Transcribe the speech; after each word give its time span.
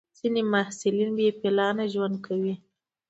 ځینې 0.17 0.41
محصلین 0.53 1.09
بې 1.17 1.27
پلانه 1.39 1.85
ژوند 1.93 2.15
کوي. 2.25 2.55